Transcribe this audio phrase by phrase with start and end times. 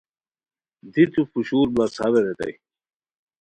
[0.93, 2.53] دی تو پوشور بڑاڅھاوے ریتائے